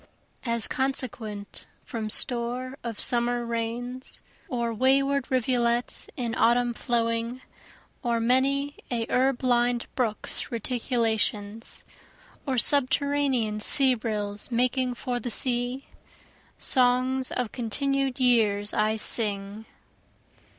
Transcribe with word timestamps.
As 0.47 0.67
consequent 0.67 1.67
from 1.85 2.09
store 2.09 2.75
of 2.83 2.99
summer 2.99 3.45
rains, 3.45 4.19
Or 4.49 4.73
wayward 4.73 5.29
rivulets 5.29 6.07
in 6.17 6.33
autumn 6.35 6.73
flowing, 6.73 7.41
Or 8.01 8.19
many 8.19 8.77
a 8.89 9.05
herb 9.11 9.43
lined 9.43 9.85
brook's 9.93 10.49
reticulations, 10.51 11.83
Or 12.47 12.57
subterranean 12.57 13.59
sea 13.59 13.93
rills 13.93 14.49
making 14.49 14.95
for 14.95 15.19
the 15.19 15.29
sea, 15.29 15.85
Songs 16.57 17.29
of 17.33 17.51
continued 17.51 18.19
years 18.19 18.73
I 18.73 18.95
sing. 18.95 19.67